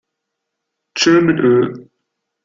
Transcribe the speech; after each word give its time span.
Tschö 0.95 1.13
mit 1.21 1.39
Ö! 1.51 1.53